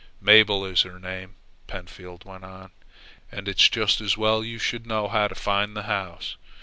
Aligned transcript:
"Mabel 0.19 0.65
is 0.65 0.81
her 0.81 0.99
name," 0.99 1.35
Pentfield 1.67 2.25
went 2.25 2.43
on. 2.43 2.71
"And 3.31 3.47
it's 3.47 3.69
just 3.69 4.01
as 4.01 4.17
well 4.17 4.43
you 4.43 4.57
should 4.57 4.87
know 4.87 5.07
how 5.07 5.27
to 5.27 5.35
find 5.35 5.77
the 5.77 5.83
house. 5.83 6.37